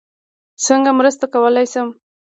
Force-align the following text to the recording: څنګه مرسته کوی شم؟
څنګه 0.65 0.91
مرسته 0.99 1.25
کوی 1.33 1.65
شم؟ 1.71 1.87